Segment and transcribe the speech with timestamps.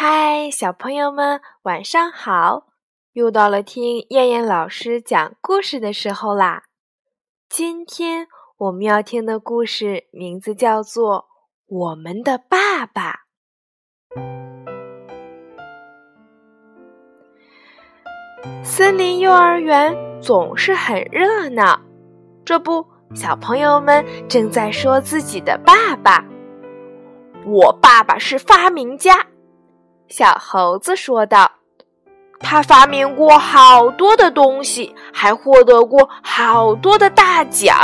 [0.00, 2.68] 嗨，小朋友们，晚上好！
[3.14, 6.62] 又到了听燕燕老师讲故事的时候啦。
[7.48, 11.22] 今天我们要听的故事名字叫做
[11.66, 13.22] 《我们的爸爸》。
[18.62, 19.92] 森林幼儿园
[20.22, 21.80] 总是很热闹，
[22.44, 22.86] 这不，
[23.16, 26.24] 小朋友们正在说自己的爸爸。
[27.44, 29.26] 我爸爸是发明家，
[30.08, 31.50] 小猴子说道。
[32.40, 37.76] 他发明过好多的东西，还获得过好多的大奖。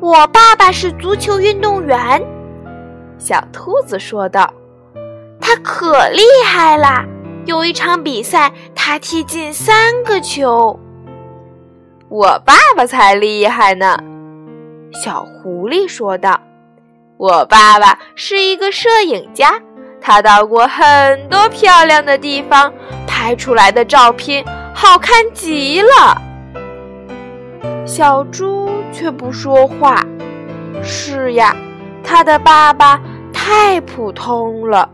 [0.00, 2.24] 我爸爸是足球运动员，
[3.18, 4.50] 小兔子说道。
[5.38, 7.04] 他可厉害啦！
[7.44, 10.80] 有一场比赛，他踢进三个球。
[12.08, 13.98] 我爸爸才厉害呢，
[14.92, 16.40] 小狐狸说道。
[17.18, 19.60] 我爸爸是一个摄影家，
[20.08, 22.72] 他到过很多漂亮的地方，
[23.08, 26.22] 拍出来的照片好看极了。
[27.84, 30.06] 小猪却不说话。
[30.80, 31.56] 是呀，
[32.04, 33.00] 他的爸爸
[33.32, 34.88] 太普通了。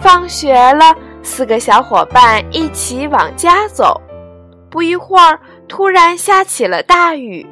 [0.00, 4.00] 放学了，四个小伙伴一起往家走。
[4.70, 7.46] 不一会儿，突然下起了大雨。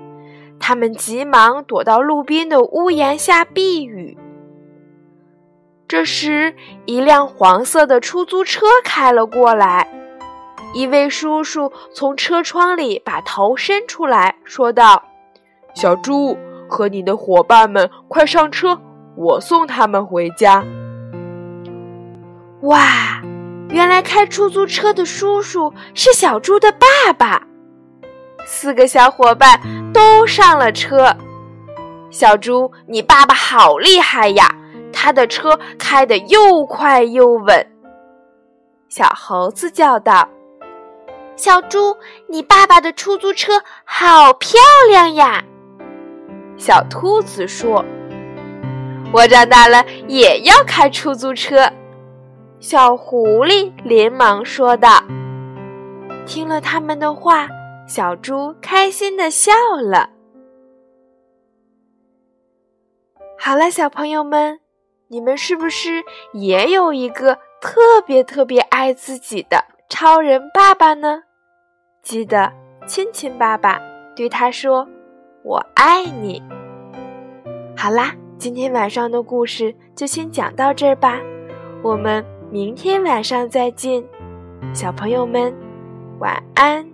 [0.59, 4.17] 他们急忙躲到路边的屋檐下避雨。
[5.93, 6.55] 这时，
[6.87, 9.87] 一辆黄色的出租车开了过来，
[10.73, 15.03] 一位叔叔从车窗里把头伸出来说道
[15.77, 16.35] ：“小猪
[16.67, 18.81] 和你的伙伴们，快上车，
[19.17, 20.65] 我送他们回家。”
[22.65, 23.21] 哇，
[23.69, 27.43] 原来开出租车的叔叔是小猪的爸爸。
[28.47, 29.61] 四个小伙伴
[29.93, 31.15] 都上了车。
[32.09, 34.57] 小猪，你爸爸好厉害呀！
[35.03, 37.67] 他的车开得又快又稳。
[38.89, 40.29] 小猴子叫道
[41.35, 41.97] ：“小猪，
[42.29, 45.43] 你爸爸的出租车好漂亮呀！”
[46.57, 47.85] 小兔子说
[49.13, 51.69] ：“我长大了也要开出租车。”
[52.61, 55.03] 小狐狸连忙说道
[56.27, 57.49] ：“听了他们的话。”
[57.89, 60.09] 小猪开心的笑了。
[63.37, 64.61] 好了，小朋友们，
[65.13, 66.03] 你们是不是
[66.33, 71.25] 也有一个特别特别爱自己的超人爸爸呢？
[72.03, 72.51] 记得
[72.87, 73.79] 亲亲爸爸，
[74.17, 74.89] 对他说
[75.45, 76.43] ：“我爱你。”
[77.77, 81.21] 好啦，今天晚上的故事就先讲到这儿吧，
[81.83, 84.03] 我们明天晚上再见，
[84.73, 85.55] 小朋友们，
[86.21, 86.89] 晚安。